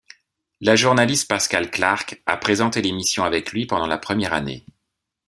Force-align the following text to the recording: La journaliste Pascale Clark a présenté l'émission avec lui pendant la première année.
La 0.61 0.75
journaliste 0.75 1.27
Pascale 1.27 1.69
Clark 1.69 2.23
a 2.25 2.35
présenté 2.37 2.81
l'émission 2.81 3.23
avec 3.23 3.51
lui 3.51 3.67
pendant 3.67 3.85
la 3.85 3.99
première 3.99 4.33
année. 4.33 4.65